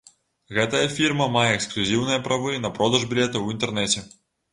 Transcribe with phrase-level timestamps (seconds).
[0.57, 4.05] Гэтая фірма мае эксклюзіўныя правы на продаж білетаў у інтэрнэце.